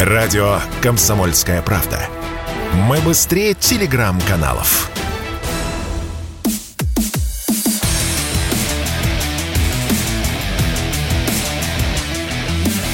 [0.00, 1.98] Радио «Комсомольская правда».
[2.74, 4.90] Мы быстрее телеграм-каналов.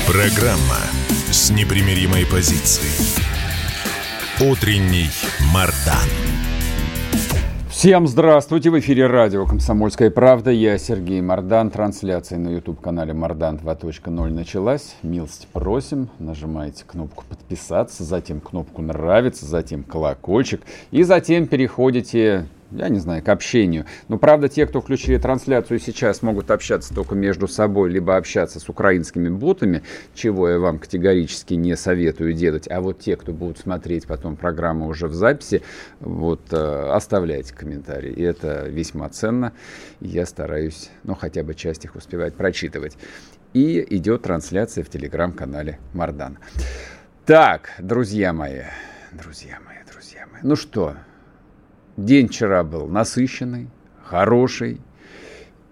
[0.07, 0.79] Программа
[1.33, 2.95] с непримиримой позицией.
[4.39, 5.11] Утренний
[5.53, 6.22] Мардан.
[7.83, 8.71] Всем здравствуйте!
[8.71, 10.53] В эфире радио «Комсомольская правда».
[10.53, 11.69] Я Сергей Мордан.
[11.69, 14.95] Трансляция на YouTube-канале «Мордан 2.0» началась.
[15.03, 16.09] Милости просим.
[16.21, 20.63] Нажимаете кнопку «Подписаться», затем кнопку «Нравится», затем колокольчик.
[20.93, 23.87] И затем переходите я не знаю, к общению.
[24.09, 28.69] Но, правда, те, кто включили трансляцию сейчас, могут общаться только между собой, либо общаться с
[28.69, 29.83] украинскими ботами,
[30.15, 32.69] чего я вам категорически не советую делать.
[32.71, 35.63] А вот те, кто будут смотреть потом программу уже в записи,
[36.01, 38.13] вот, э, оставляйте комментарии.
[38.13, 39.53] И это весьма ценно.
[40.01, 42.97] Я стараюсь, ну, хотя бы часть их успевать прочитывать.
[43.53, 46.39] И идет трансляция в телеграм-канале Мардан.
[47.27, 48.63] Так, друзья мои,
[49.13, 50.41] друзья мои, друзья мои.
[50.43, 50.97] Ну что,
[51.99, 53.69] День вчера был насыщенный,
[54.03, 54.81] хороший,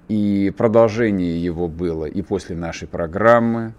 [0.08, 3.72] и продолжение его было и после нашей программы.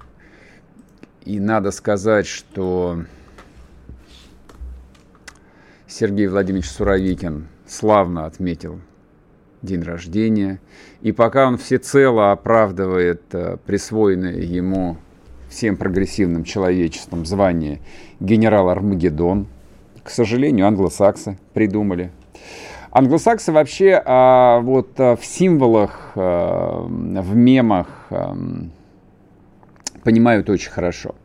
[1.23, 3.03] И надо сказать, что
[5.85, 8.81] Сергей Владимирович Суровикин славно отметил
[9.61, 10.59] день рождения.
[11.01, 14.97] И пока он всецело оправдывает э, присвоенное ему
[15.47, 17.81] всем прогрессивным человечеством звание
[18.19, 19.45] генерал Армагеддон,
[20.03, 22.09] к сожалению, англосаксы придумали
[22.91, 28.35] Англосаксы вообще а, вот а, в символах, а, в мемах а,
[30.03, 31.15] понимают очень хорошо.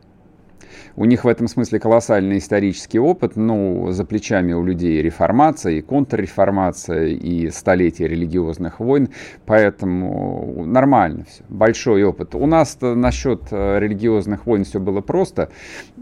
[0.97, 5.81] У них в этом смысле колоссальный исторический опыт, ну, за плечами у людей реформация, и
[5.81, 9.09] контрреформация, и столетия религиозных войн,
[9.45, 12.33] поэтому нормально все, большой опыт.
[12.33, 15.49] У нас насчет э, религиозных войн все было просто.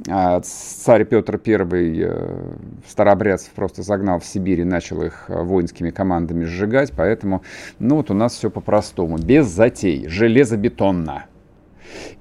[0.09, 2.55] А, царь Петр I э,
[2.87, 7.43] старообрядцев просто загнал в Сибирь и начал их э, воинскими командами сжигать, поэтому,
[7.79, 11.25] ну, вот у нас все по-простому, без затей, железобетонно.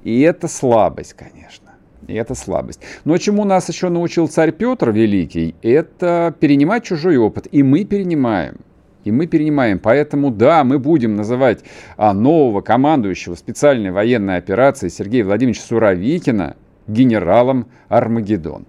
[0.03, 1.64] И это слабость, конечно.
[2.09, 2.81] И это слабость.
[3.05, 7.49] Но чему нас еще научил царь Петр Великий, это перенимать чужой опыт.
[7.51, 8.57] И мы перенимаем.
[9.05, 9.79] И мы перенимаем.
[9.79, 11.61] Поэтому, да, мы будем называть
[11.97, 16.57] а, нового командующего специальной военной операции Сергея Владимировича Суровикина
[16.87, 18.67] генералом Армагеддон.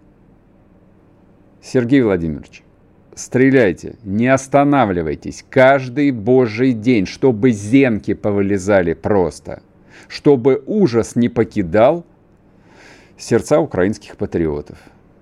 [1.61, 2.63] Сергей Владимирович,
[3.15, 9.63] стреляйте, не останавливайтесь каждый божий день, чтобы зенки повылезали просто,
[10.07, 12.05] чтобы ужас не покидал
[13.17, 14.77] сердца украинских патриотов.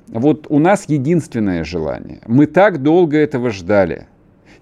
[0.07, 2.21] Вот у нас единственное желание.
[2.27, 4.07] Мы так долго этого ждали–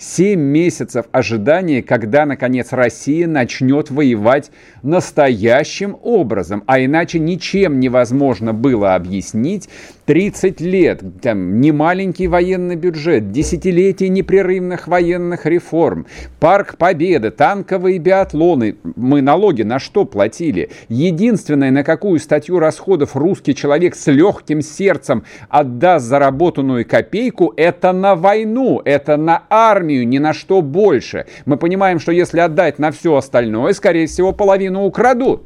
[0.03, 4.49] Семь месяцев ожидания, когда, наконец, Россия начнет воевать
[4.81, 6.63] настоящим образом.
[6.65, 9.69] А иначе ничем невозможно было объяснить
[10.05, 16.07] 30 лет, там, немаленький военный бюджет, десятилетия непрерывных военных реформ,
[16.39, 18.77] парк Победы, танковые биатлоны.
[18.95, 20.71] Мы налоги на что платили?
[20.89, 28.15] Единственное, на какую статью расходов русский человек с легким сердцем отдаст заработанную копейку, это на
[28.15, 31.27] войну, это на армию, ни на что больше.
[31.45, 35.43] Мы понимаем, что если отдать на все остальное, скорее всего, половину украдут.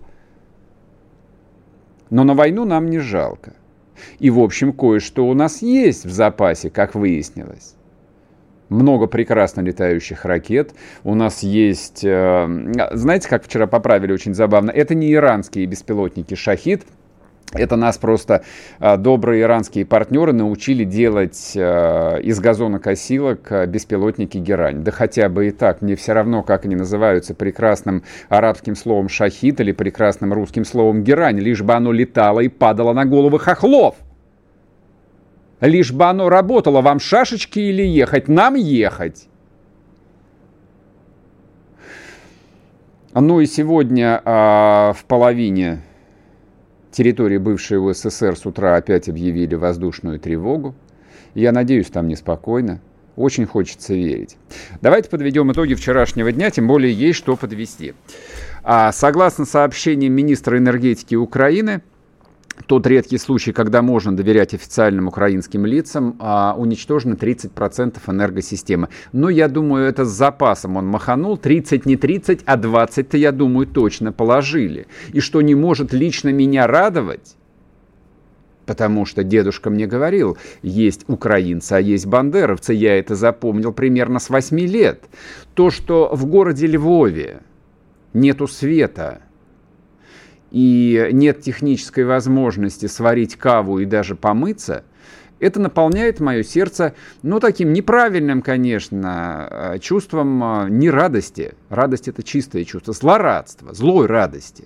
[2.09, 3.53] Но на войну нам не жалко.
[4.19, 7.75] И, в общем, кое-что у нас есть в запасе, как выяснилось.
[8.69, 10.73] Много прекрасно летающих ракет.
[11.03, 12.03] У нас есть...
[12.03, 12.47] Э,
[12.93, 14.71] знаете, как вчера поправили очень забавно?
[14.71, 16.83] Это не иранские беспилотники «Шахид»,
[17.53, 18.43] это нас просто
[18.79, 24.83] а, добрые иранские партнеры научили делать а, из газонокосилок а, беспилотники «Герань».
[24.83, 29.59] Да хотя бы и так, мне все равно, как они называются прекрасным арабским словом «шахид»
[29.61, 33.95] или прекрасным русским словом «герань», лишь бы оно летало и падало на головы хохлов.
[35.61, 39.29] Лишь бы оно работало, вам шашечки или ехать, нам ехать.
[43.13, 45.81] Ну и сегодня а, в половине
[46.95, 50.75] территории бывшей УССР с утра опять объявили воздушную тревогу.
[51.33, 52.81] Я надеюсь, там неспокойно.
[53.15, 54.37] Очень хочется верить.
[54.81, 57.93] Давайте подведем итоги вчерашнего дня, тем более есть что подвести.
[58.63, 61.81] А, согласно сообщениям министра энергетики Украины,
[62.67, 68.89] тот редкий случай, когда можно доверять официальным украинским лицам, а, уничтожено 30% энергосистемы.
[69.11, 71.37] Но я думаю, это с запасом он маханул.
[71.37, 74.87] 30 не 30, а 20-то, я думаю, точно положили.
[75.13, 77.35] И что не может лично меня радовать,
[78.65, 82.73] Потому что дедушка мне говорил, есть украинцы, а есть бандеровцы.
[82.73, 85.03] Я это запомнил примерно с 8 лет.
[85.53, 87.41] То, что в городе Львове
[88.13, 89.21] нету света–
[90.55, 94.85] и нет технической возможности сварить каву и даже помыться,
[95.41, 101.55] это наполняет мое сердце, ну, таким неправильным, конечно, чувством не радости.
[101.67, 104.65] Радость– это чистое чувство, злорадства, злой радости.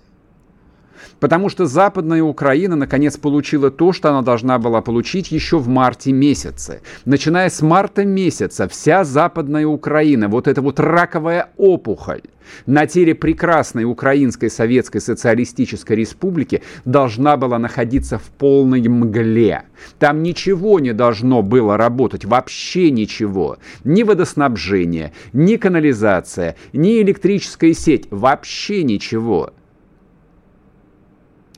[1.20, 6.12] Потому что Западная Украина наконец получила то, что она должна была получить еще в марте
[6.12, 6.82] месяце.
[7.06, 12.22] Начиная с марта месяца вся Западная Украина, вот эта вот раковая опухоль
[12.66, 19.64] на теле прекрасной Украинской Советской Социалистической Республики должна была находиться в полной мгле.
[19.98, 23.58] Там ничего не должно было работать, вообще ничего.
[23.84, 29.54] Ни водоснабжение, ни канализация, ни электрическая сеть, вообще ничего.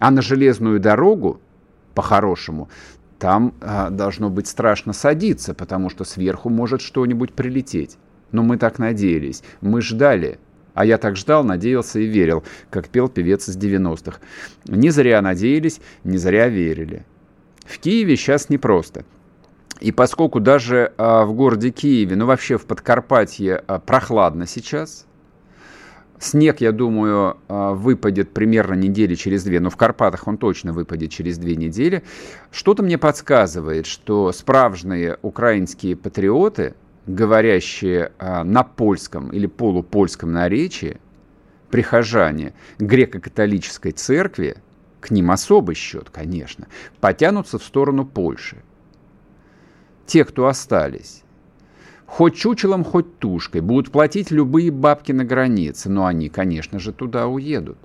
[0.01, 1.39] А на железную дорогу,
[1.93, 2.69] по-хорошему,
[3.19, 7.99] там а, должно быть страшно садиться, потому что сверху может что-нибудь прилететь.
[8.31, 10.39] Но мы так надеялись, мы ждали.
[10.73, 14.17] А я так ждал, надеялся и верил, как пел певец из 90-х.
[14.65, 17.05] Не зря надеялись, не зря верили.
[17.63, 19.05] В Киеве сейчас непросто.
[19.81, 25.05] И поскольку даже а, в городе Киеве, ну вообще в Подкарпатье а, прохладно сейчас,
[26.21, 31.09] Снег, я думаю, а, выпадет примерно недели через две, но в Карпатах он точно выпадет
[31.09, 32.03] через две недели.
[32.51, 36.75] Что-то мне подсказывает, что справжние украинские патриоты,
[37.07, 41.01] говорящие а, на польском или полупольском наречии,
[41.71, 44.57] прихожане греко-католической церкви,
[44.99, 46.67] к ним особый счет, конечно,
[46.99, 48.57] потянутся в сторону Польши.
[50.05, 51.23] Те, кто остались,
[52.11, 57.27] хоть чучелом, хоть тушкой, будут платить любые бабки на границе, но они, конечно же, туда
[57.27, 57.77] уедут.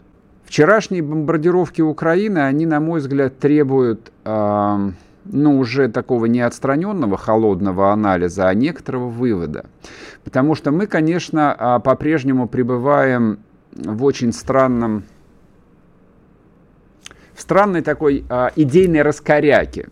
[0.44, 4.90] Вчерашние бомбардировки Украины, они, на мой взгляд, требуют, э,
[5.26, 9.66] ну, уже такого не отстраненного холодного анализа, а некоторого вывода.
[10.24, 13.38] Потому что мы, конечно, а, по-прежнему пребываем
[13.76, 15.04] в очень странном,
[17.32, 19.88] в странной такой э, идейной раскоряке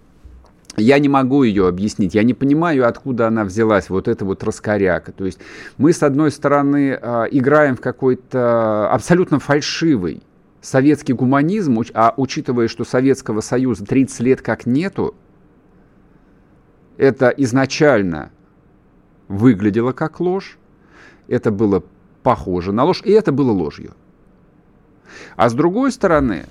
[0.76, 5.12] я не могу ее объяснить, я не понимаю, откуда она взялась, вот эта вот раскоряка.
[5.12, 5.38] То есть
[5.76, 10.22] мы, с одной стороны, а, играем в какой-то абсолютно фальшивый
[10.60, 15.14] советский гуманизм, а учитывая, что Советского Союза 30 лет как нету,
[16.96, 18.30] это изначально
[19.28, 20.58] выглядело как ложь,
[21.28, 21.82] это было
[22.22, 23.92] похоже на ложь, и это было ложью.
[25.36, 26.46] А с другой стороны,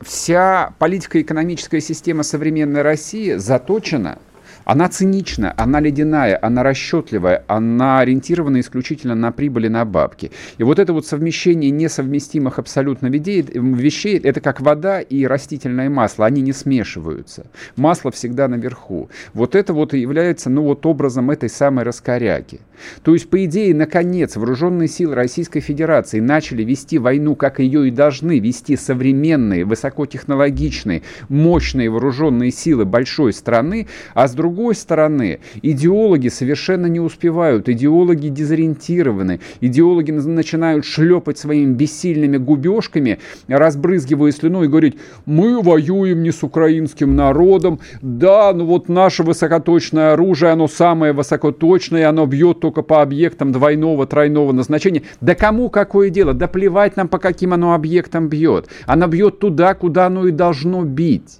[0.00, 4.18] вся политико-экономическая система современной России заточена
[4.66, 10.32] она цинична, она ледяная, она расчетливая, она ориентирована исключительно на прибыли, на бабки.
[10.58, 16.42] И вот это вот совмещение несовместимых абсолютно вещей, это как вода и растительное масло, они
[16.42, 17.46] не смешиваются.
[17.76, 19.08] Масло всегда наверху.
[19.34, 22.58] Вот это вот и является, ну вот образом этой самой раскоряки.
[23.02, 27.90] То есть, по идее, наконец, вооруженные силы Российской Федерации начали вести войну, как ее и
[27.90, 36.86] должны вести современные, высокотехнологичные, мощные вооруженные силы большой страны, а с другой стороны, идеологи совершенно
[36.86, 43.18] не успевают, идеологи дезориентированы, идеологи начинают шлепать своими бессильными губежками,
[43.48, 50.12] разбрызгивая слюной и говорить, мы воюем не с украинским народом, да, ну вот наше высокоточное
[50.12, 55.02] оружие, оно самое высокоточное, оно бьет только по объектам двойного, тройного назначения.
[55.20, 56.34] Да кому какое дело?
[56.34, 58.68] Да плевать нам, по каким оно объектам бьет.
[58.86, 61.38] Оно бьет туда, куда оно и должно бить.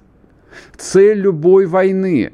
[0.76, 2.32] Цель любой войны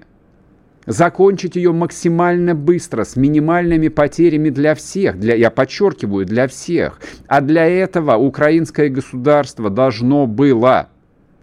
[0.84, 7.00] закончить ее максимально быстро, с минимальными потерями для всех, для, я подчеркиваю, для всех.
[7.28, 10.88] А для этого украинское государство должно было,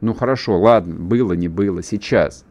[0.01, 2.46] ну хорошо, ладно, было, не было, сейчас,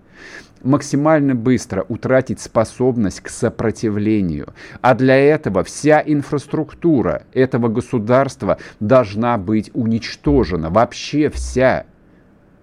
[0.63, 4.55] максимально быстро утратить способность к сопротивлению.
[4.81, 11.87] А для этого вся инфраструктура этого государства должна быть уничтожена, вообще вся.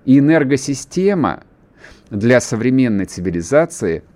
[0.06, 1.44] Энергосистема
[2.10, 4.04] для современной цивилизации–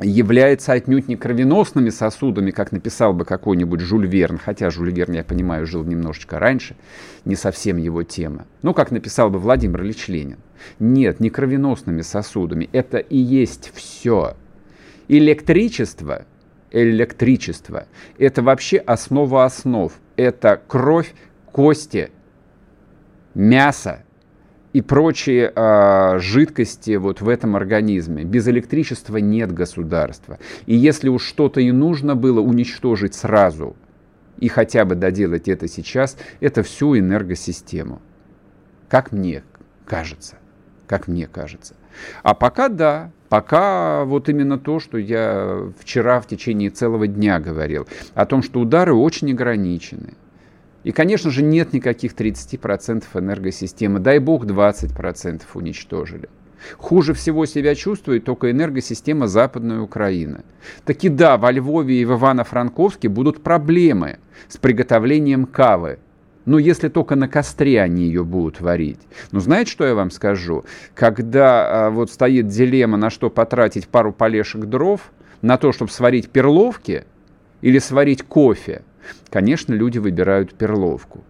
[0.00, 5.24] является отнюдь не кровеносными сосудами, как написал бы какой-нибудь Жюль Верн, хотя Жюль Верн, я
[5.24, 6.76] понимаю, жил немножечко раньше,
[7.24, 8.46] не совсем его тема.
[8.62, 10.38] Ну, как написал бы Владимир Ильич Ленин.
[10.78, 14.36] Нет, не кровеносными сосудами, это и есть все.
[15.08, 16.26] Электричество,
[16.70, 17.86] электричество,
[18.18, 19.92] это вообще основа основ.
[20.16, 21.14] Это кровь,
[21.46, 22.10] кости,
[23.34, 24.04] мясо,
[24.72, 28.24] и прочие э, жидкости вот в этом организме.
[28.24, 30.38] Без электричества нет государства.
[30.66, 33.76] И если уж что-то и нужно было уничтожить сразу,
[34.38, 38.00] и хотя бы доделать это сейчас, это всю энергосистему.
[38.88, 39.42] Как мне
[39.84, 40.36] кажется.
[40.90, 41.76] Как мне кажется.
[42.24, 47.86] А пока да, Пока вот именно то, что я вчера в течение целого дня говорил,
[48.14, 50.14] о том, что удары очень ограничены.
[50.82, 54.00] И, конечно же, нет никаких 30% энергосистемы.
[54.00, 56.28] Дай бог 20% уничтожили.
[56.76, 60.40] Хуже всего себя чувствует только энергосистема Западной Украины.
[60.84, 64.18] Таки да, во Львове и в Ивано-Франковске будут проблемы
[64.48, 66.00] с приготовлением кавы.
[66.46, 69.00] Но если только на костре они ее будут варить.
[69.30, 70.64] Но знаете, что я вам скажу?
[70.94, 76.30] Когда а, вот стоит дилемма, на что потратить пару полешек дров, на то, чтобы сварить
[76.30, 77.04] перловки
[77.60, 78.82] или сварить кофе,
[79.28, 81.24] конечно, люди выбирают перловку.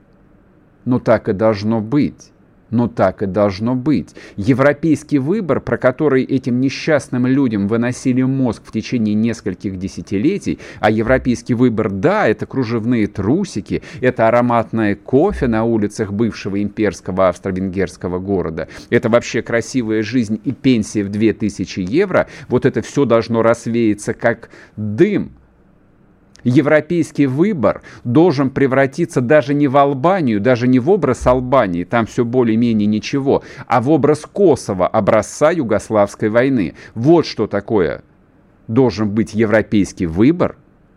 [0.84, 2.32] Но так и должно быть.
[2.70, 4.14] Но так и должно быть.
[4.36, 11.54] Европейский выбор, про который этим несчастным людям выносили мозг в течение нескольких десятилетий, а европейский
[11.54, 19.08] выбор, да, это кружевные трусики, это ароматное кофе на улицах бывшего имперского австро-венгерского города, это
[19.08, 25.32] вообще красивая жизнь и пенсия в 2000 евро, вот это все должно рассеяться как дым
[26.44, 32.24] Европейский выбор должен превратиться даже не в Албанию, даже не в образ Албании, там все
[32.24, 36.74] более-менее ничего, а в образ Косово, образца Югославской войны.
[36.94, 38.02] Вот что такое
[38.68, 40.56] должен быть европейский выбор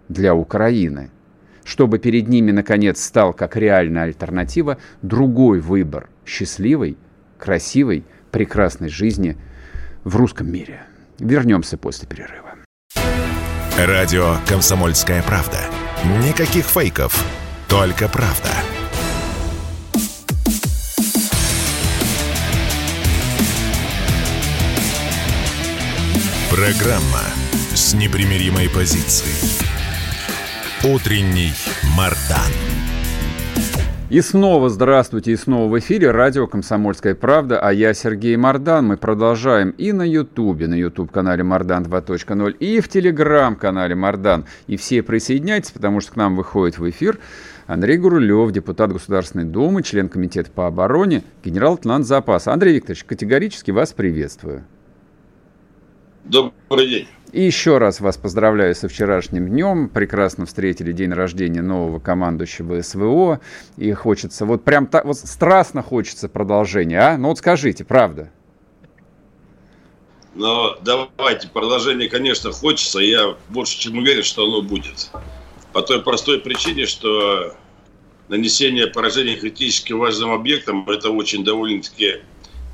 [0.10, 1.10] для Украины,
[1.64, 6.98] чтобы перед ними, наконец, стал как реальная альтернатива другой выбор счастливой,
[7.38, 9.38] красивой, прекрасной жизни
[10.04, 10.84] в русском мире.
[11.20, 12.53] Вернемся после перерыва.
[13.78, 15.58] Радио «Комсомольская правда».
[16.24, 17.26] Никаких фейков,
[17.68, 18.52] только правда.
[26.52, 27.24] Программа
[27.74, 29.58] с непримиримой позицией.
[30.84, 31.54] Утренний
[31.96, 32.83] Мардан.
[34.14, 38.86] И снова здравствуйте, и снова в эфире радио «Комсомольская правда», а я Сергей Мордан.
[38.86, 44.46] Мы продолжаем и на Ютубе, на YouTube-канале Мордан 2.0, и в Телеграм-канале Мордан.
[44.68, 47.18] И все присоединяйтесь, потому что к нам выходит в эфир
[47.66, 52.54] Андрей Гурулев, депутат Государственной Думы, член Комитета по обороне, генерал-лейтенант запаса.
[52.54, 54.64] Андрей Викторович, категорически вас приветствую.
[56.24, 57.08] Добрый день.
[57.34, 59.90] И еще раз вас поздравляю со вчерашним днем.
[59.90, 63.42] Прекрасно встретили день рождения нового командующего СВО.
[63.76, 67.18] И хочется, вот прям так, вот страстно хочется продолжения, а?
[67.18, 68.32] Ну вот скажите, правда.
[70.36, 73.00] Но давайте, продолжение, конечно, хочется.
[73.00, 75.10] Я больше чем уверен, что оно будет.
[75.74, 77.56] По той простой причине, что
[78.30, 82.22] нанесение поражения критически важным объектам– это очень довольно-таки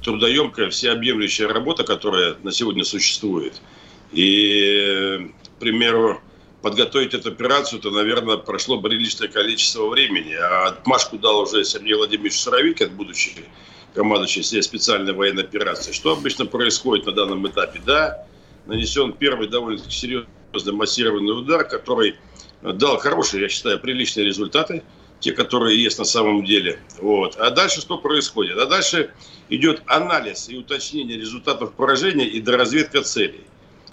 [0.04, 3.62] трудоемкая, всеобъемлющая работа, которая на сегодня существует–
[4.12, 6.22] и, к примеру,
[6.62, 10.34] подготовить эту операцию, то, наверное, прошло приличное количество времени.
[10.34, 13.32] А отмашку дал уже Сергей Владимирович Суровикин, будучи
[13.94, 15.92] командующий специальной военной операции.
[15.92, 17.82] Что обычно происходит на данном этапе?
[17.86, 18.26] Да,
[18.66, 22.16] нанесен первый довольно-таки серьезный массированный удар, который
[22.62, 24.84] дал хорошие, я считаю, приличные результаты,
[25.20, 26.80] те, которые есть на самом деле.
[27.00, 27.36] Вот.
[27.38, 28.58] А дальше что происходит?
[28.58, 29.14] А дальше
[29.50, 33.46] идет анализ и уточнение результатов поражения и доразведка целей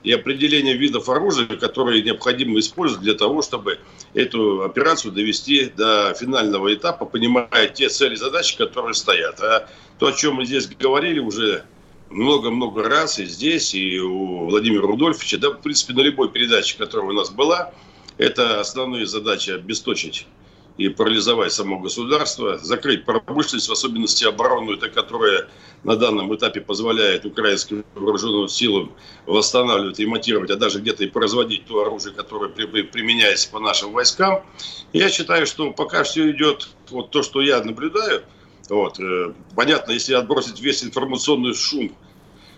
[0.02, 3.78] и определение видов оружия, которые необходимо использовать для того, чтобы
[4.14, 9.40] эту операцию довести до финального этапа, понимая те цели и задачи, которые стоят.
[9.40, 11.64] А то, о чем мы здесь говорили уже
[12.10, 17.10] много-много раз и здесь, и у Владимира Рудольфовича, да, в принципе, на любой передаче, которая
[17.10, 17.72] у нас была,
[18.18, 20.26] это основные задачи обесточить
[20.76, 25.49] и парализовать само государство, закрыть промышленность, в особенности оборонную, это которая
[25.85, 28.92] на данном этапе позволяет украинским вооруженным силам
[29.25, 34.45] восстанавливать, ремонтировать, а даже где-то и производить то оружие, которое применяется по нашим войскам.
[34.92, 38.23] Я считаю, что пока все идет, вот то, что я наблюдаю,
[38.68, 41.92] вот, э, понятно, если отбросить весь информационный шум,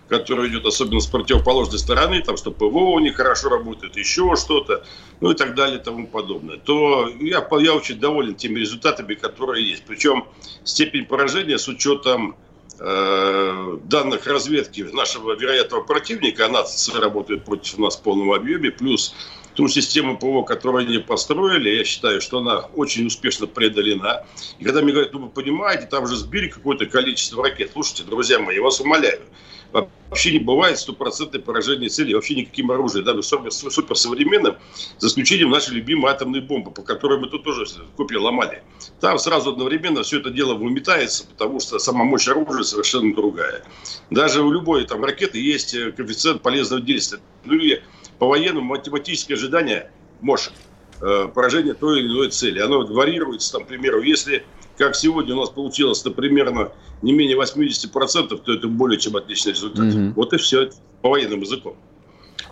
[0.09, 4.85] который идет особенно с противоположной стороны, там, что ПВО у них хорошо работает, еще что-то,
[5.21, 9.69] ну и так далее и тому подобное, то я, я очень доволен теми результатами, которые
[9.69, 9.85] есть.
[9.87, 10.27] Причем
[10.65, 12.37] степень поражения с учетом
[12.79, 16.65] э, данных разведки нашего вероятного противника, она
[16.99, 19.15] работает против нас в полном объеме, плюс
[19.59, 24.25] ту систему ПВО, которую они построили, я считаю, что она очень успешно преодолена.
[24.61, 27.71] И когда мне говорят, ну вы понимаете, там же сбили какое-то количество ракет.
[27.73, 29.21] Слушайте, друзья мои, я вас умоляю,
[29.73, 34.57] вообще не бывает стопроцентное поражение цели вообще никаким оружием, даже суперсовременным,
[34.99, 38.63] за исключением нашей любимой атомной бомбы, по которой мы тут тоже копии ломали.
[39.01, 43.63] Там сразу одновременно все это дело выметается, потому что сама мощь оружия совершенно другая.
[44.11, 47.21] Даже у любой там ракеты есть э, коэффициент полезного действия.
[47.45, 47.83] Ну или
[48.19, 50.53] по-военному математическое ожидание может
[51.01, 52.59] э, поражения той или иной цели.
[52.59, 54.45] Оно варьируется, там, к примеру, если,
[54.79, 59.53] как сегодня у нас получилось, то примерно не менее 80%, то это более чем отличный
[59.53, 59.87] результат.
[59.87, 60.13] Mm-hmm.
[60.15, 61.75] Вот и все, это по военным языкам.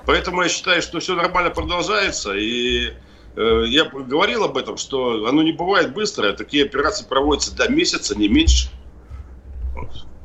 [0.04, 2.90] Поэтому я считаю, что все нормально продолжается, и
[3.36, 8.18] э, я говорил об этом, что оно не бывает быстро, такие операции проводятся до месяца,
[8.18, 8.68] не меньше.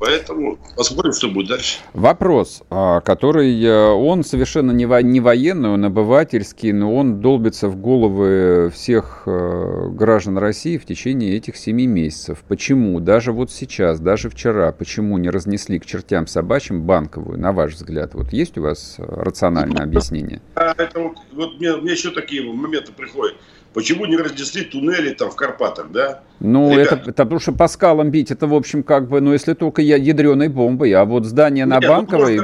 [0.02, 1.78] Поэтому посмотрим, что будет дальше.
[1.94, 7.68] Вопрос, а, который э, он совершенно не, во, не военный, он обывательский, но он долбится
[7.68, 12.44] в головы всех э, граждан России в течение этих семи месяцев.
[12.48, 17.76] Почему даже вот сейчас, даже вчера, почему не разнесли к чертям собачьим банковую, на ваш
[17.76, 18.16] взгляд?
[18.16, 20.42] Вот есть у вас рациональное объяснение?
[20.56, 23.38] А, это вот, вот мне, мне еще такие моменты приходят.
[23.74, 26.22] Почему не разнесли туннели там в Карпатах, да?
[26.40, 29.54] Ну, это, это потому что по скалам бить, это, в общем, как бы, ну, если
[29.54, 32.36] только я ядреной бомбой, а вот здание Нет, на ну, Банковой...
[32.38, 32.44] Ну,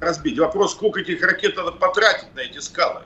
[0.00, 0.38] разбить.
[0.38, 3.00] Вопрос, сколько этих ракет надо потратить на эти скалы.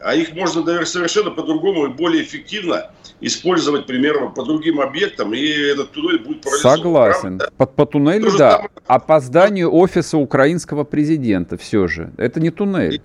[0.00, 5.46] А их можно, наверное, совершенно по-другому и более эффективно использовать, примерно, по другим объектам, и
[5.46, 6.76] этот туннель будет парализован.
[6.76, 7.38] Согласен.
[7.38, 7.54] Правда?
[7.56, 8.52] По, по туннелю, да.
[8.52, 8.70] Самое...
[8.86, 12.12] А по зданию офиса украинского президента все же.
[12.18, 13.02] Это не туннель.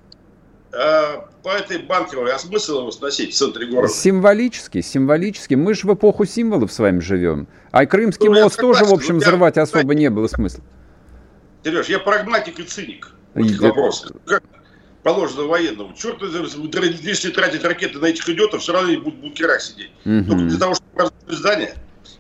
[0.72, 3.92] А, по этой банковой, а смысл его сносить в центре города?
[3.92, 5.56] Символически, символически.
[5.56, 7.48] Мы же в эпоху символов с вами живем.
[7.72, 9.64] А Крымский ну, мост тоже, в общем, взрывать я...
[9.64, 10.64] особо не было смысла.
[11.64, 13.12] Сереж, я прагматик и циник.
[13.34, 13.58] Вот и...
[13.58, 14.12] вопрос.
[14.26, 14.44] Как
[15.04, 15.94] положено военному.
[15.96, 19.92] Черт, если тратить ракеты на этих идиотов, все равно они будут в бункерах сидеть.
[20.06, 20.26] Угу.
[20.26, 21.74] Только для того, чтобы разрушить здание.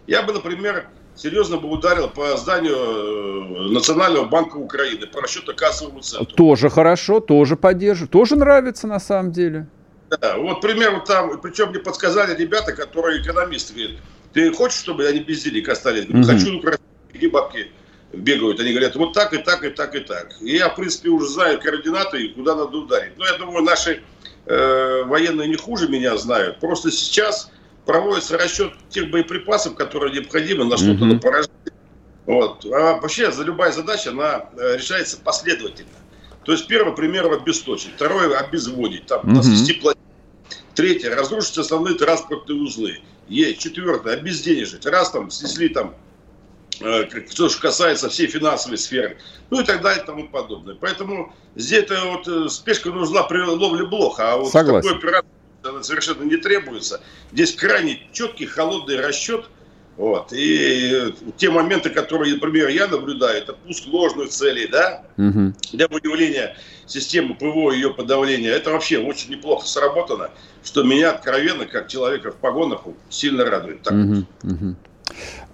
[0.07, 0.87] Я бы, например,
[1.19, 6.35] серьезно бы ударил по зданию э, Национального банка Украины, по расчету кассовому центру.
[6.35, 9.67] Тоже хорошо, тоже поддерживаю, тоже нравится на самом деле.
[10.09, 13.97] Да, вот примеру там, причем мне подсказали ребята, которые экономисты, говорят,
[14.33, 16.05] ты хочешь, чтобы они без денег остались?
[16.05, 17.71] Говорю, хочу, ну, бабки
[18.13, 18.59] бегают.
[18.59, 20.35] Они говорят, вот так и так и так и так.
[20.41, 23.17] И я, в принципе, уже знаю координаты и куда надо ударить.
[23.17, 24.01] Но я думаю, наши
[24.45, 26.59] э, военные не хуже меня знают.
[26.59, 27.51] Просто сейчас
[27.85, 31.13] проводится расчет тех боеприпасов, которые необходимы на что-то mm-hmm.
[31.13, 31.73] на поражение.
[32.25, 32.65] Вот.
[32.65, 35.89] А вообще за любая задача, она э, решается последовательно.
[36.45, 39.81] То есть первый пример обесточить, второе обезводить, там, mm-hmm.
[39.81, 40.05] плотину.
[40.75, 42.99] Третье, разрушить основные транспортные узлы.
[43.27, 43.59] Есть.
[43.59, 44.85] Четвертое, обезденежить.
[44.85, 45.95] Раз там снесли там
[46.81, 49.17] э, что же касается всей финансовой сферы,
[49.49, 50.75] ну и так далее и тому подобное.
[50.75, 54.89] Поэтому здесь это вот э, спешка нужна при ловле блоха, а вот Согласен.
[54.89, 55.38] такой операции
[55.69, 57.01] она совершенно не требуется.
[57.31, 59.45] Здесь крайне четкий, холодный расчет.
[59.97, 60.31] Вот.
[60.31, 65.53] И те моменты, которые, например, я наблюдаю, это пуск ложных целей, да, угу.
[65.73, 66.55] для выявления
[66.85, 70.31] системы ПВО и ее подавления, это вообще очень неплохо сработано,
[70.63, 73.81] что меня откровенно, как человека в погонах, сильно радует.
[73.81, 74.25] Так угу.
[74.43, 74.75] Угу.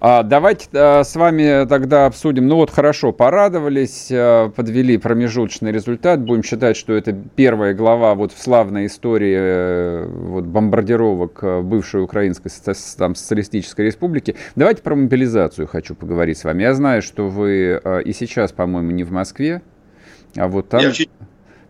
[0.08, 2.48] А, давайте а, с вами тогда обсудим.
[2.48, 6.22] Ну вот хорошо, порадовались, а, подвели промежуточный результат.
[6.22, 12.04] Будем считать, что это первая глава вот в славной истории э, вот, бомбардировок э, бывшей
[12.04, 12.52] Украинской
[13.00, 14.36] там, социалистической республики.
[14.56, 16.62] Давайте про мобилизацию хочу поговорить с вами.
[16.62, 19.63] Я знаю, что вы а, и сейчас, по-моему, не в Москве,
[20.38, 20.82] а вот там...
[20.82, 20.91] Я...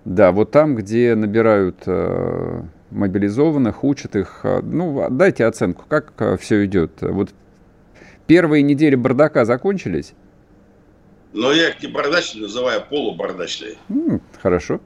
[0.03, 4.45] Да, вот там, где набирают э, мобилизованных, учат их.
[4.61, 6.97] Ну, дайте оценку, как все идет.
[6.99, 7.29] Вот
[8.27, 10.13] Первые недели бардака закончились?
[11.33, 13.75] Но я их не бардачные называю, а полубардачные.
[13.89, 14.79] Mm, хорошо.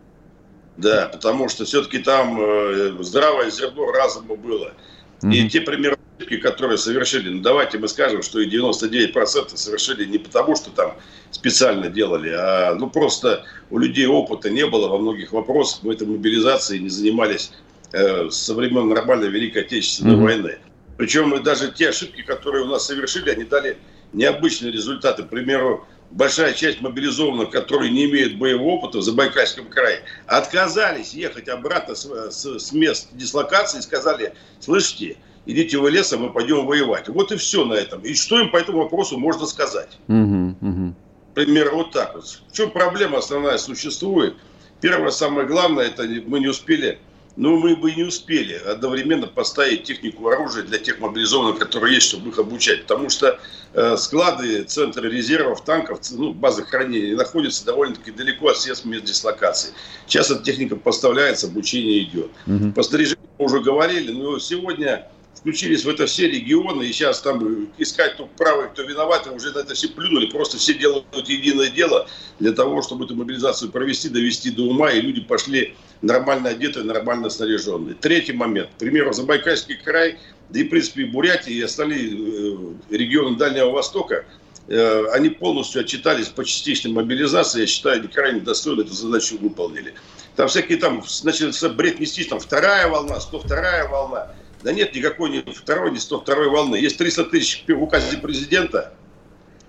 [0.77, 4.73] Да, потому что все-таки там э, здравое зерно разума было.
[5.21, 5.33] Mm-hmm.
[5.33, 5.97] И те примеры,
[6.41, 10.93] которые совершили, ну давайте мы скажем, что и 99% совершили не потому, что там
[11.31, 16.07] специально делали, а ну просто у людей опыта не было во многих вопросах, мы этой
[16.07, 17.51] мобилизацией не занимались
[17.91, 20.23] э, со времен нормальной Великой Отечественной mm-hmm.
[20.23, 20.57] войны.
[20.99, 23.77] Причем даже те ошибки, которые у нас совершили, они дали
[24.11, 25.23] необычные результаты.
[25.23, 31.47] К примеру, большая часть мобилизованных, которые не имеют боевого опыта в Забайкальском крае, отказались ехать
[31.47, 36.65] обратно с, с, с мест дислокации и сказали, слышите, идите в лес, а мы пойдем
[36.65, 37.07] воевать.
[37.07, 38.01] Вот и все на этом.
[38.01, 39.97] И что им по этому вопросу можно сказать?
[40.09, 40.95] Угу, угу.
[41.33, 42.25] Пример вот так вот.
[42.25, 44.35] В чем проблема основная существует?
[44.81, 46.99] Первое, самое главное, это мы не успели
[47.39, 52.31] но мы бы не успели одновременно поставить технику оружия для тех мобилизованных, которые есть, чтобы
[52.31, 52.81] их обучать.
[52.81, 53.39] Потому что
[53.73, 59.71] э, склады, центры резервов, танков, ну, базы хранения находятся довольно-таки далеко от всех мест дислокации.
[60.05, 62.29] Сейчас эта техника поставляется, обучение идет.
[62.45, 62.73] Угу.
[62.73, 67.69] По снаряжению мы уже говорили, но сегодня включились в это все регионы, и сейчас там
[67.77, 72.07] искать кто правый, кто виноват, уже на это все плюнули, просто все делают единое дело
[72.39, 77.29] для того, чтобы эту мобилизацию провести, довести до ума, и люди пошли нормально одетые, нормально
[77.29, 77.95] снаряженные.
[77.95, 78.69] Третий момент.
[78.75, 84.25] К примеру, Забайкальский край, да и, в принципе, Бурятия, и остальные э, регионы Дальнего Востока,
[84.67, 87.61] э, они полностью отчитались по частичной мобилизации.
[87.61, 89.93] Я считаю, они крайне достойно эту задачу выполнили.
[90.35, 94.31] Там всякие там, значит, бред нестись, там вторая волна, 102 волна.
[94.63, 96.75] Да нет никакой ни второй, ни 102 волны.
[96.75, 98.93] Есть 300 тысяч в указе президента.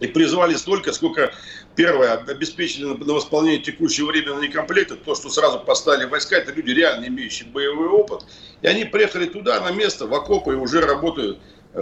[0.01, 1.33] И призвали столько, сколько,
[1.77, 6.71] первое, обеспечили на, на восполнение текущего времени некомплекта, то, что сразу поставили войска, это люди,
[6.71, 8.25] реально имеющие боевой опыт.
[8.63, 11.39] И они приехали туда, на место, в окопы, и уже работают
[11.75, 11.81] э,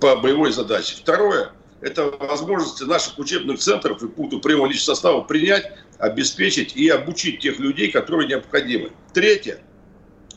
[0.00, 0.96] по боевой задаче.
[0.96, 7.40] Второе, это возможности наших учебных центров и пунктов приема личного состава принять, обеспечить и обучить
[7.40, 8.90] тех людей, которые необходимы.
[9.14, 9.60] Третье,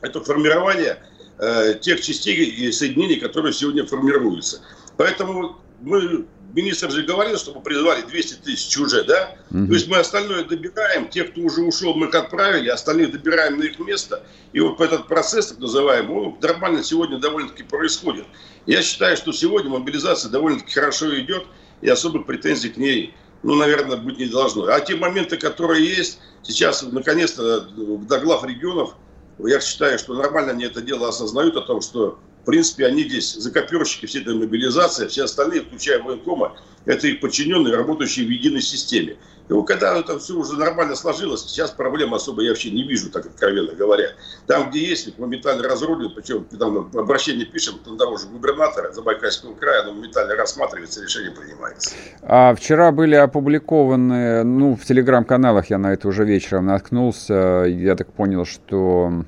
[0.02, 1.04] это формирование
[1.40, 4.62] э, тех частей и соединений, которые сегодня формируются.
[4.98, 9.36] Поэтому мы министр же говорил, что мы призвали 200 тысяч уже, да?
[9.52, 9.68] Угу.
[9.68, 13.64] То есть мы остальное добираем, тех, кто уже ушел, мы их отправили, остальные добираем на
[13.64, 14.24] их место.
[14.54, 18.26] И вот этот процесс, так называемый, он нормально сегодня довольно-таки происходит.
[18.66, 21.46] Я считаю, что сегодня мобилизация довольно-таки хорошо идет,
[21.82, 24.66] и особых претензий к ней, ну, наверное, быть не должно.
[24.68, 28.96] А те моменты, которые есть, сейчас, наконец-то, до глав регионов,
[29.40, 33.36] я считаю, что нормально они это дело осознают, о том, что в принципе, они здесь
[33.36, 39.16] закоперщики всей этой мобилизации, все остальные, включая военкома, это их подчиненные, работающие в единой системе.
[39.50, 43.10] И вот когда это все уже нормально сложилось, сейчас проблем особо я вообще не вижу,
[43.10, 44.10] так откровенно говоря.
[44.46, 49.84] Там, где есть, их моментально разрулят, причем там обращение пишем на дороже губернатора Забайкальского края,
[49.84, 51.96] оно моментально рассматривается, решение принимается.
[52.24, 58.12] А вчера были опубликованы, ну, в телеграм-каналах я на это уже вечером наткнулся, я так
[58.12, 59.24] понял, что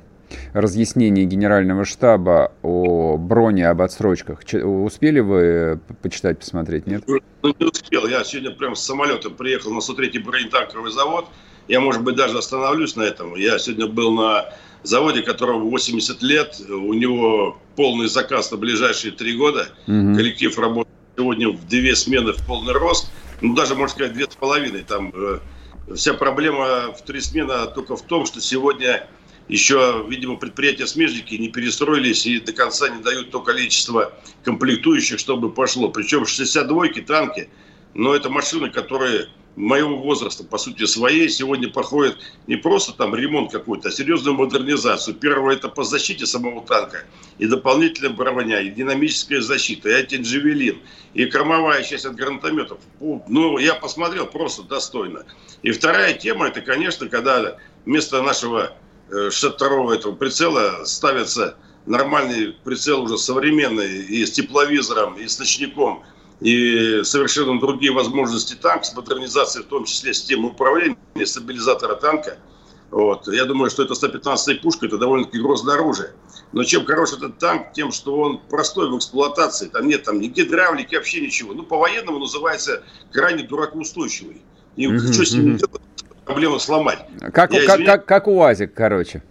[0.54, 4.42] разъяснение Генерального штаба о броне, об отсрочках.
[4.64, 7.04] Успели вы почитать, посмотреть, нет?
[7.08, 8.08] Ну, не успел.
[8.08, 11.28] Я сегодня прям с самолетом приехал на 103-й бронетанковый завод.
[11.68, 13.36] Я, может быть, даже остановлюсь на этом.
[13.36, 14.50] Я сегодня был на
[14.84, 16.60] заводе, которому 80 лет.
[16.70, 19.68] У него полный заказ на ближайшие три года.
[19.88, 20.16] Угу.
[20.16, 23.12] Коллектив работает сегодня в две смены в полный рост.
[23.42, 24.84] Ну, даже, можно сказать, две с половиной.
[24.84, 25.40] Там э,
[25.96, 29.08] вся проблема в три смены только в том, что сегодня
[29.48, 35.90] еще, видимо, предприятия-смежники не перестроились и до конца не дают то количество комплектующих, чтобы пошло.
[35.90, 37.50] Причем 62-ки, танки,
[37.94, 43.52] но это машины, которые моего возраста, по сути, своей, сегодня проходят не просто там ремонт
[43.52, 45.16] какой-то, а серьезную модернизацию.
[45.16, 47.06] Первое– это по защите самого танка,
[47.38, 50.80] и дополнительная броня, и динамическая защита, и антиджавелин,
[51.14, 52.80] и кормовая часть от гранатометов.
[53.00, 55.26] Ну, я посмотрел, просто достойно.
[55.62, 58.76] И вторая тема– это, конечно, когда вместо нашего
[59.10, 66.04] 62-го э, этого прицела ставится нормальный прицел уже современный и с тепловизором, и с ночником,
[66.42, 72.38] и совершенно другие возможности танка, с модернизацией, в том числе системы управления, стабилизатора танка.
[72.92, 73.28] Вот.
[73.28, 76.14] Я думаю, что это 115-я пушка, это довольно-таки грозное оружие.
[76.52, 80.28] Но чем хорош этот танк, тем, что он простой в эксплуатации, там нет там ни
[80.28, 81.54] гидравлики, вообще ничего.
[81.54, 84.42] Ну, по-военному называется крайне дуракоустойчивый.
[84.76, 85.14] И mm-hmm.
[85.14, 85.82] что с ним делать?
[86.26, 87.00] Проблему сломать.
[87.32, 89.22] Как, я, как, как, как УАЗик, короче.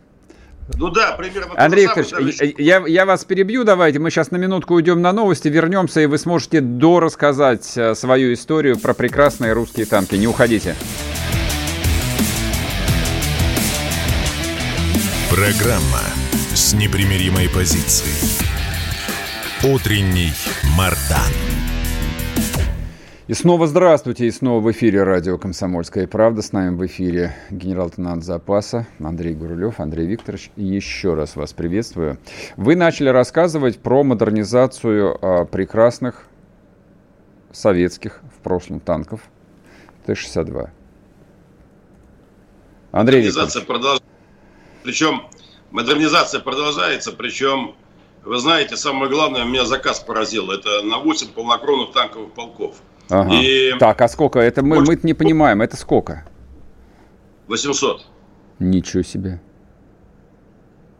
[0.78, 1.52] Ну да, примерно.
[1.56, 2.54] Андрей Викторович, даже...
[2.58, 6.16] я, я вас перебью, давайте, мы сейчас на минутку уйдем на новости, вернемся, и вы
[6.16, 10.14] сможете дорассказать э, свою историю про прекрасные русские танки.
[10.14, 10.74] Не уходите.
[15.30, 16.00] Программа
[16.54, 18.14] с непримиримой позицией.
[19.64, 20.32] Утренний
[20.76, 21.53] Мардан.
[23.26, 26.42] И снова здравствуйте, и снова в эфире радио «Комсомольская правда».
[26.42, 29.80] С нами в эфире генерал-лейтенант запаса Андрей Гурулев.
[29.80, 32.18] Андрей Викторович, еще раз вас приветствую.
[32.58, 36.26] Вы начали рассказывать про модернизацию а, прекрасных
[37.50, 39.22] советских в прошлом танков
[40.04, 40.68] Т-62.
[42.92, 43.66] Андрей модернизация Викторович.
[43.66, 44.00] Продолж...
[44.82, 45.22] Причем
[45.70, 47.74] модернизация продолжается, причем,
[48.22, 50.50] вы знаете, самое главное, меня заказ поразил.
[50.50, 52.76] Это на 8 полнокровных танковых полков–
[53.10, 53.34] Ага.
[53.34, 53.74] И...
[53.78, 54.38] Так, а сколько?
[54.38, 54.88] Это мы, Может...
[54.88, 56.24] мы не понимаем, это сколько?
[57.48, 58.06] 800.
[58.58, 59.40] Ничего себе.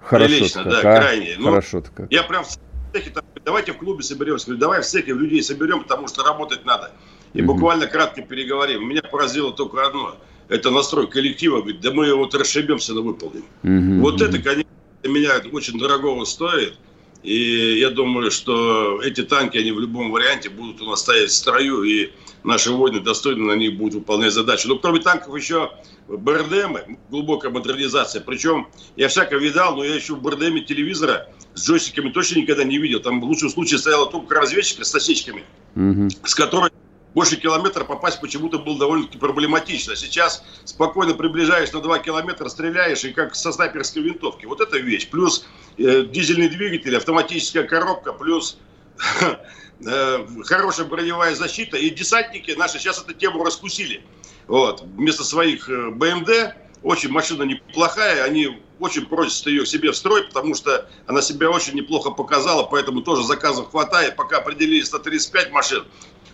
[0.00, 1.00] Хорошо как, да, а?
[1.00, 1.36] крайне.
[1.38, 2.12] Ну, Хорошо как.
[2.12, 2.58] Я прям в
[2.92, 3.12] цехе,
[3.44, 4.46] давайте в клубе соберемся.
[4.46, 6.90] Говорю, давай в цехе людей соберем, потому что работать надо.
[7.32, 7.54] И угу.
[7.54, 8.86] буквально кратко переговорим.
[8.88, 10.16] Меня поразило только одно.
[10.48, 11.60] Это настрой коллектива.
[11.60, 13.44] Говорит, да мы вот расшибемся, но выполним.
[13.62, 14.70] Угу, вот это, конечно,
[15.02, 16.78] для меня очень дорогого стоит.
[17.24, 21.34] И я думаю, что эти танки, они в любом варианте будут у нас стоять в
[21.34, 22.10] строю, и
[22.44, 24.66] наши воины достойно на них будут выполнять задачи.
[24.66, 25.70] Но кроме танков еще
[26.06, 28.20] БРДМ, глубокая модернизация.
[28.20, 32.76] Причем я всяко видал, но я еще в БРДМе телевизора с джойстиками точно никогда не
[32.76, 33.00] видел.
[33.00, 36.10] Там в лучшем случае стояла только разведчика с осечками, угу.
[36.24, 36.70] с которой
[37.14, 39.94] больше километра попасть почему-то было довольно-таки проблематично.
[39.94, 44.46] Сейчас спокойно приближаешь на 2 километра, стреляешь, и как со снайперской винтовки.
[44.46, 45.08] Вот это вещь.
[45.08, 45.46] Плюс
[45.78, 48.58] э, дизельный двигатель, автоматическая коробка, плюс
[49.86, 51.76] э, хорошая броневая защита.
[51.76, 54.04] И десантники наши сейчас эту тему раскусили.
[54.48, 54.82] Вот.
[54.82, 60.54] Вместо своих э, БМД очень машина неплохая, они очень просят ее себе в строй, потому
[60.54, 64.16] что она себя очень неплохо показала, поэтому тоже заказов хватает.
[64.16, 65.84] Пока определились на 35 машин,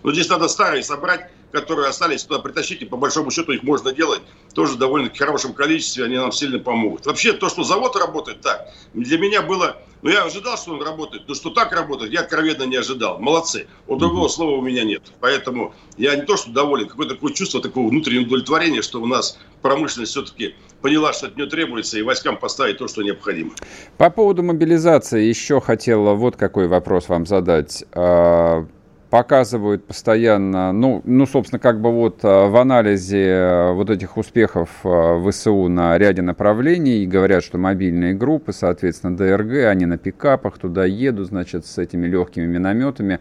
[0.03, 3.93] Но здесь надо старые собрать, которые остались туда притащить, и по большому счету их можно
[3.93, 4.23] делать
[4.55, 7.07] тоже довольно хорошем количестве, они нам сильно помогут.
[7.07, 11.25] Вообще, то, что завод работает так, для меня было, ну я ожидал, что он работает,
[11.29, 13.19] но что так работает, я откровенно не ожидал.
[13.19, 13.67] Молодцы.
[13.87, 15.03] Вот другого слова у меня нет.
[15.21, 19.39] Поэтому я не то, что доволен, какое-то такое чувство такого внутреннего удовлетворения, что у нас
[19.63, 23.51] промышленность все-таки поняла, что от нее требуется, и войскам поставить то, что необходимо.
[23.99, 28.67] По поводу мобилизации еще хотела вот какой вопрос вам задать а,
[29.11, 34.71] показывают постоянно, ну, ну, собственно, как бы вот а, в анализе а, вот этих успехов
[34.85, 40.85] а, ВСУ на ряде направлений говорят, что мобильные группы, соответственно, ДРГ, они на пикапах туда
[40.85, 43.19] едут, значит, с этими легкими минометами.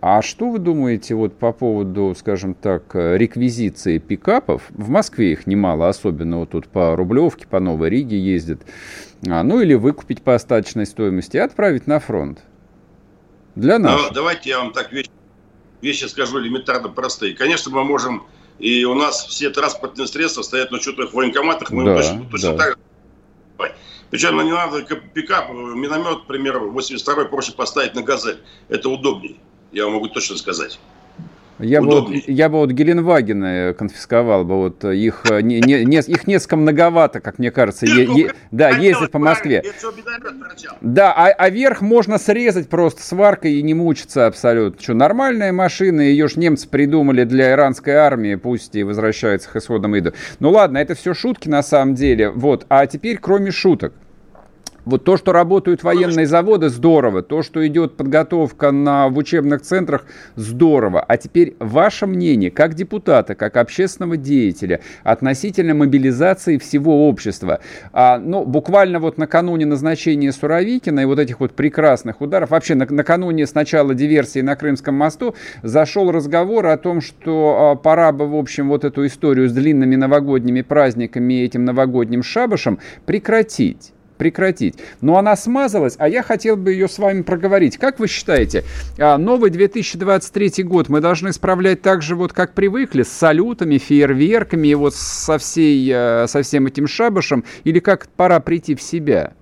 [0.00, 4.62] А что вы думаете вот по поводу, скажем так, реквизиции пикапов?
[4.70, 8.62] В Москве их немало, особенно вот тут по Рублевке, по Новой Риге ездят.
[9.28, 12.38] А, ну или выкупить по остаточной стоимости и отправить на фронт.
[13.54, 14.00] Для нас.
[14.00, 15.10] Но давайте я вам так вещи,
[15.80, 17.34] вещи скажу элементарно простые.
[17.34, 18.26] Конечно, мы можем,
[18.58, 22.56] и у нас все транспортные средства стоят на учетных военкоматах, мы да, точно, точно да.
[22.56, 22.78] так
[24.10, 28.40] причем ну, не надо пикап, миномет, к примеру, 82-й проще поставить на газель.
[28.68, 29.36] Это удобнее,
[29.72, 30.80] я вам могу точно сказать.
[31.60, 35.98] Я бы, вот, я бы вот Геленвагены конфисковал бы, вот их, э, не, не, не,
[35.98, 39.62] их несколько многовато, как мне кажется, е, е, да, ездят по Москве.
[40.80, 44.82] Да, а, а верх можно срезать просто сваркой и не мучиться абсолютно.
[44.82, 49.98] Что, нормальная машина, ее же немцы придумали для иранской армии, пусть и возвращается к исходам
[49.98, 50.12] иду.
[50.38, 53.92] Ну ладно, это все шутки на самом деле, вот, а теперь кроме шуток.
[54.84, 57.22] Вот то, что работают военные заводы, здорово.
[57.22, 61.00] То, что идет подготовка на, в учебных центрах, здорово.
[61.00, 67.60] А теперь ваше мнение, как депутата, как общественного деятеля, относительно мобилизации всего общества.
[67.92, 72.86] А, ну, буквально вот накануне назначения Суровикина и вот этих вот прекрасных ударов, вообще на,
[72.88, 78.36] накануне сначала диверсии на Крымском мосту, зашел разговор о том, что а, пора бы, в
[78.36, 84.74] общем, вот эту историю с длинными новогодними праздниками и этим новогодним шабашем прекратить прекратить.
[85.00, 87.78] Но она смазалась, а я хотел бы ее с вами проговорить.
[87.78, 88.64] Как вы считаете,
[88.98, 94.68] а, новый 2023 год мы должны справлять так же, вот как привыкли, с салютами, фейерверками
[94.68, 99.32] и вот со, всей, э, со всем этим шабашем, или как пора прийти в себя?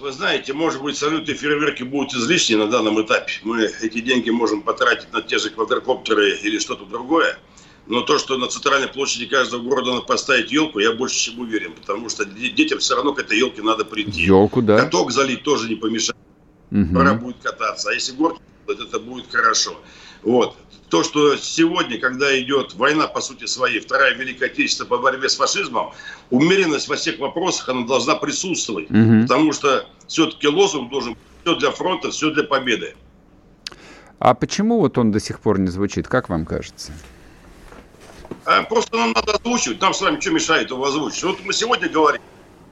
[0.00, 3.34] Вы знаете, может быть, салюты и фейерверки будут излишни на данном этапе.
[3.44, 7.36] Мы эти деньги можем потратить на те же квадрокоптеры или что-то другое.
[7.86, 11.72] Но то, что на центральной площади каждого города надо поставить елку, я больше чем уверен,
[11.72, 14.22] потому что детям все равно к этой елке надо прийти.
[14.22, 14.78] Елку, да.
[14.78, 16.16] Каток залить тоже не помешает.
[16.70, 16.94] Угу.
[16.94, 17.90] Пора будет кататься.
[17.90, 19.76] А если горки, это будет хорошо.
[20.22, 20.56] Вот.
[20.88, 25.36] То, что сегодня, когда идет война, по сути своей, Вторая Великая Отечественная по борьбе с
[25.36, 25.92] фашизмом,
[26.30, 28.90] умеренность во всех вопросах, она должна присутствовать.
[28.90, 29.22] Угу.
[29.22, 32.94] Потому что все-таки лозунг должен быть все для фронта, все для победы.
[34.18, 36.92] А почему вот он до сих пор не звучит, как вам кажется?
[38.44, 39.80] А просто нам надо озвучивать.
[39.80, 41.22] Нам с вами что мешает его озвучить?
[41.22, 42.20] Вот мы сегодня говорим.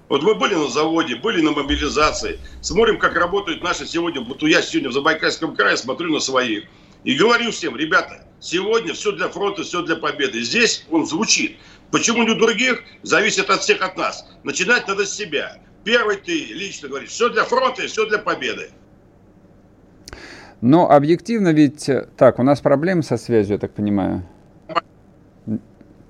[0.08, 2.40] Вот мы были на заводе, были на мобилизации.
[2.60, 4.20] Смотрим, как работают наши сегодня.
[4.20, 6.64] Вот я сегодня в Забайкальском крае смотрю на своих.
[7.04, 10.42] И говорю всем, ребята, сегодня все для фронта, все для победы.
[10.42, 11.56] Здесь он звучит.
[11.92, 12.82] Почему не у других?
[13.02, 14.26] Зависит от всех от нас.
[14.42, 15.58] Начинать надо с себя.
[15.84, 18.70] Первый ты лично говоришь, все для фронта и все для победы.
[20.60, 21.88] Но объективно ведь...
[22.16, 24.26] Так, у нас проблемы со связью, я так понимаю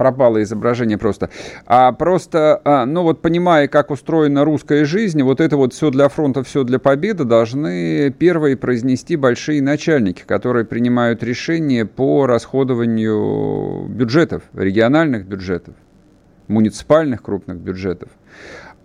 [0.01, 1.29] пропало изображение просто.
[1.67, 6.09] А просто, а, ну вот понимая, как устроена русская жизнь, вот это вот все для
[6.09, 14.45] фронта, все для победы должны первые произнести большие начальники, которые принимают решения по расходованию бюджетов,
[14.55, 15.75] региональных бюджетов,
[16.49, 18.09] муниципальных крупных бюджетов.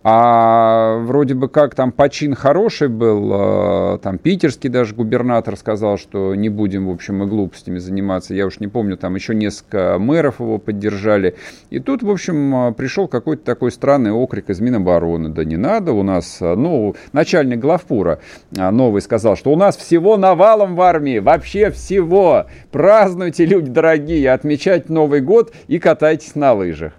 [0.08, 6.36] А вроде бы как там почин хороший был, а, там питерский даже губернатор сказал, что
[6.36, 8.36] не будем, в общем, и глупостями заниматься.
[8.36, 11.38] Я уж не помню, там еще несколько мэров его поддержали.
[11.72, 15.30] И тут, в общем, а, пришел какой-то такой странный окрик из Минобороны.
[15.30, 18.20] Да не надо у нас, а, ну, начальник главпура
[18.52, 22.46] новый сказал, что у нас всего навалом в армии, вообще всего.
[22.72, 26.94] Празднуйте, люди дорогие, отмечать Новый год и катайтесь на лыжах.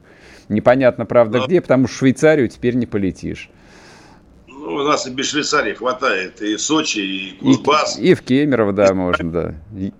[0.48, 1.46] Непонятно, правда, Но...
[1.46, 3.50] где, потому что в Швейцарию теперь не полетишь.
[4.46, 6.40] Ну, у нас и без Швейцарии хватает.
[6.42, 7.98] И Сочи, и Кузбасс.
[7.98, 9.54] И, и в Кемерово, да, можно, да.
[9.76, 9.92] И...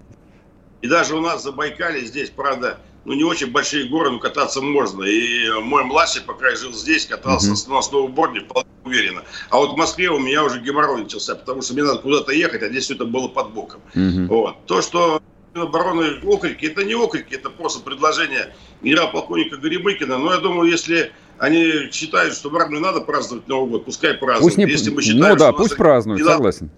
[0.83, 4.61] и даже у нас в Забайкале здесь, правда, ну, не очень большие горы, но кататься
[4.61, 5.05] можно.
[5.05, 7.73] И мой младший, пока я жил здесь, катался uh-huh.
[7.73, 9.23] на сноуборде вполне уверенно.
[9.51, 12.63] А вот в Москве у меня уже геморрой начался, потому что мне надо куда-то ехать,
[12.63, 13.81] а здесь все это было под боком.
[13.95, 14.27] Uh-huh.
[14.27, 14.67] Вот.
[14.67, 15.23] То, что
[15.63, 20.19] обороны окрики, это не окрики, это просто предложение генерал-полковника Горемыкина.
[20.19, 24.43] Но я думаю, если они считают, что в армии надо праздновать Новый год, пускай празднуют.
[24.43, 24.71] Пусть не...
[24.71, 26.27] Если мы считаем, ну да, пусть празднуют, не...
[26.27, 26.71] согласен.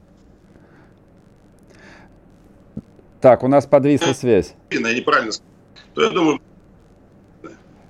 [3.20, 4.54] Так, у нас подвисла связь.
[4.70, 5.32] Я неправильно
[5.94, 6.40] то я думаю,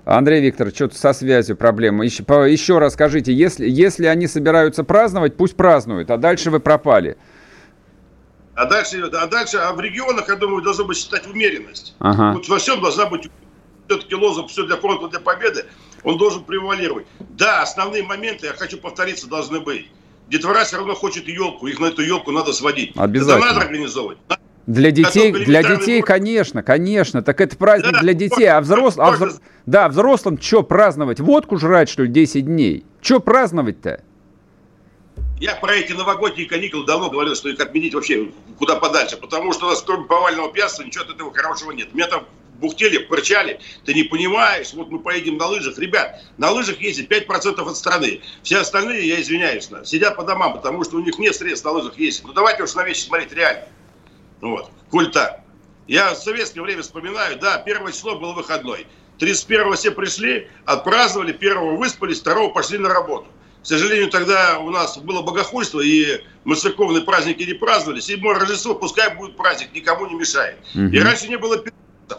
[0.05, 2.03] Андрей Викторович, что-то со связью проблема.
[2.03, 6.59] Еще, по, еще раз скажите, если, если они собираются праздновать, пусть празднуют, а дальше вы
[6.59, 7.17] пропали.
[8.59, 11.95] А дальше, а дальше, а в регионах, я думаю, должна быть считать умеренность.
[11.99, 12.33] Ага.
[12.33, 13.29] Вот во всем должна быть
[13.87, 15.63] все-таки лозунг «все для фронта, для победы»,
[16.03, 17.07] он должен превалировать.
[17.37, 19.89] Да, основные моменты, я хочу повториться, должны быть.
[20.27, 22.91] Детвора все равно хочет елку, их на эту елку надо сводить.
[22.97, 23.45] Обязательно.
[23.45, 24.17] Это надо организовать.
[24.67, 27.21] Для детей, для детей, конечно, конечно.
[27.21, 28.45] Так это праздник да, для детей.
[28.45, 28.95] А, взрос...
[28.97, 29.29] а взро...
[29.67, 31.21] да, взрослым что праздновать?
[31.21, 32.85] Водку жрать, что ли, 10 дней?
[33.01, 34.03] Что праздновать-то?
[35.39, 39.67] Я про эти новогодние каникулы давно говорил, что их отменить вообще куда подальше, потому что
[39.67, 41.93] у нас кроме повального пьянства ничего от этого хорошего нет.
[41.93, 42.27] Меня там
[42.59, 45.77] бухтели, прычали, ты не понимаешь, вот мы поедем на лыжах.
[45.79, 48.21] Ребят, на лыжах ездит 5% от страны.
[48.43, 51.97] Все остальные, я извиняюсь, сидят по домам, потому что у них нет средств на лыжах
[51.97, 52.25] ездить.
[52.25, 53.63] Ну давайте уж на вещи смотреть реально.
[54.41, 55.45] Вот, культа.
[55.87, 58.87] Я в советское время вспоминаю, да, первое число было выходной.
[59.19, 63.27] 31-го все пришли, отпраздновали, первого выспались, второго пошли на работу.
[63.61, 67.99] К сожалению, тогда у нас было богохульство, и мы церковные праздники не праздновали.
[67.99, 70.57] Седьмое Рождество, пускай будет праздник, никому не мешает.
[70.73, 70.85] Угу.
[70.85, 71.61] И раньше не было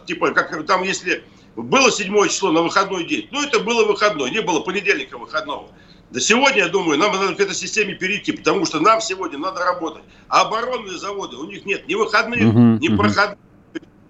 [0.07, 1.25] типа, как там, если
[1.57, 5.69] было седьмое число на выходной день, ну, это было выходной, не было понедельника выходного.
[6.11, 9.65] Да сегодня, я думаю, нам надо к этой системе перейти, потому что нам сегодня надо
[9.65, 10.03] работать.
[10.29, 12.97] А оборонные заводы, у них нет ни выходных, uh-huh, ни uh-huh.
[12.97, 13.39] проходных,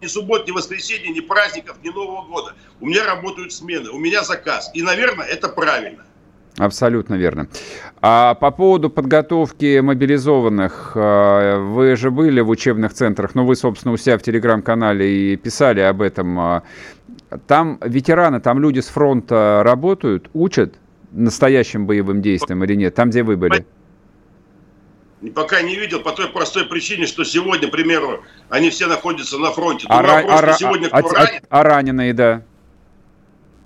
[0.00, 2.54] ни суббот, ни воскресенья, ни праздников, ни Нового года.
[2.80, 4.70] У меня работают смены, у меня заказ.
[4.72, 6.06] И, наверное, это правильно.
[6.58, 7.48] Абсолютно верно.
[8.02, 13.94] А по поводу подготовки мобилизованных, э, вы же были в учебных центрах, ну вы, собственно,
[13.94, 16.38] у себя в телеграм-канале и писали об этом.
[16.38, 16.62] А
[17.46, 20.74] там ветераны, там люди с фронта работают, учат?
[21.12, 23.66] настоящим боевым действием или нет, там, где вы были?
[25.34, 29.50] Пока не видел по той простой причине, что сегодня, к примеру, они все находятся на
[29.50, 29.86] фронте.
[29.90, 32.42] А, ра- а, сегодня а, кто а, ранен, а раненые, да.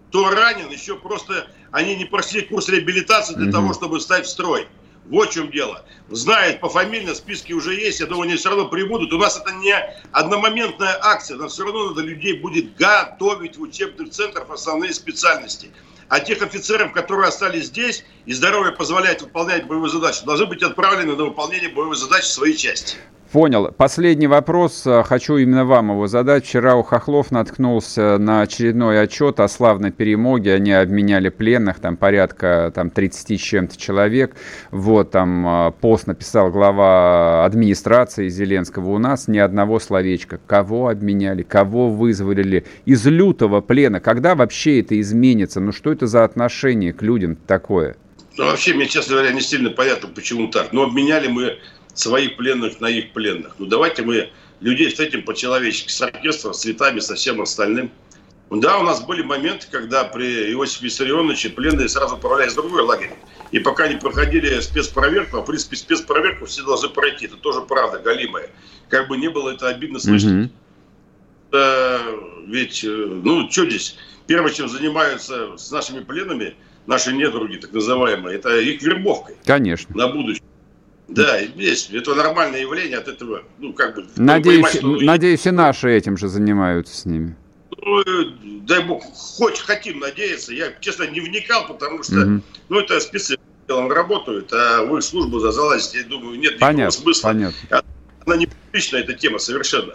[0.09, 3.53] Кто ранен, еще просто они не прошли курс реабилитации для угу.
[3.53, 4.69] того, чтобы стать в строй.
[5.07, 5.85] Вот в чем дело.
[6.09, 9.13] Знает по фамильно, списки уже есть, я думаю, они все равно прибудут.
[9.13, 9.75] У нас это не
[10.13, 15.71] одномоментная акция, нам все равно надо людей будет готовить в учебных центрах основные специальности
[16.09, 21.17] а тех офицеров, которые остались здесь и здоровье позволяет выполнять боевые задачи, должны быть отправлены
[21.17, 22.99] на выполнение боевых задач в своей части.
[23.35, 23.75] Понял.
[23.77, 24.87] Последний вопрос.
[24.87, 26.47] Э, хочу именно вам его задать.
[26.47, 30.55] Вчера у Хохлов наткнулся на очередной отчет о славной перемоге.
[30.55, 34.37] Они обменяли пленных, там порядка там, 30 с чем-то человек.
[34.71, 38.91] Вот там э, пост написал глава администрации Зеленского.
[38.91, 40.39] У нас ни одного словечка.
[40.47, 43.99] Кого обменяли, кого вызволили из лютого плена.
[43.99, 45.59] Когда вообще это изменится?
[45.59, 47.97] Ну что это за отношение к людям такое?
[48.37, 50.73] Ну, вообще, мне, честно говоря, не сильно понятно, почему так.
[50.73, 51.59] Но обменяли мы
[51.95, 53.55] своих пленных на их пленных.
[53.59, 54.31] Ну давайте мы
[54.61, 57.91] людей встретим по-человечески, с оркестром, с цветами, со всем остальным.
[58.51, 63.11] Да, у нас были моменты, когда при Иосифе Виссарионовиче пленные сразу отправлялись в другой лагерь.
[63.51, 67.27] И пока не проходили спецпроверку, а в принципе спецпроверку все должны пройти.
[67.27, 68.51] Это тоже правда, галимая.
[68.89, 70.51] Как бы не было это обидно слышать.
[71.53, 72.45] Mm-hmm.
[72.47, 73.97] Ведь, э, ну, что здесь?
[74.27, 79.37] Первое, чем занимаются с нашими пленными, наши недруги, так называемые, это их вербовкой.
[79.45, 79.95] Конечно.
[79.97, 80.43] На будущее.
[81.09, 81.91] Да, есть.
[81.91, 84.07] Это нормальное явление от этого, ну, как бы...
[84.17, 85.07] Надеюсь, понимать, что...
[85.07, 87.37] надеюсь, и наши этим же занимаются с ними.
[87.77, 88.03] Ну,
[88.63, 90.55] дай бог, хоть хотим надеяться.
[90.55, 92.43] Я, честно, не вникал, потому что, угу.
[92.71, 93.37] ну, это спецы
[93.69, 97.29] делом работают, а в их службу залазить, я думаю, нет понятно, никакого смысла.
[97.29, 97.83] Понятно.
[98.27, 99.95] Она не публичная, эта тема совершенно.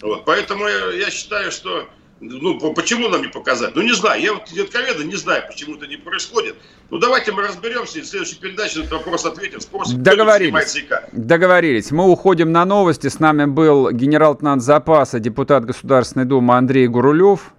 [0.00, 0.24] Вот.
[0.24, 1.88] Поэтому я, я считаю, что
[2.20, 3.74] ну, почему нам не показать?
[3.76, 4.20] Ну, не знаю.
[4.20, 6.56] Я вот откровенно не знаю, почему это не происходит.
[6.90, 9.60] Ну, давайте мы разберемся и в следующей передаче на этот вопрос ответим.
[9.60, 10.84] Спросим, Договорились.
[11.12, 11.90] Договорились.
[11.90, 13.08] Мы уходим на новости.
[13.08, 17.52] С нами был генерал-лейтенант запаса, депутат Государственной Думы Андрей Гурулев.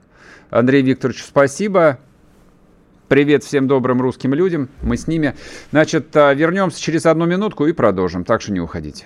[0.49, 1.99] Андрей Викторович, спасибо.
[3.07, 4.69] Привет всем добрым русским людям.
[4.81, 5.35] Мы с ними.
[5.71, 8.23] Значит, а, вернемся через одну минутку и продолжим.
[8.23, 9.05] Так что не уходите.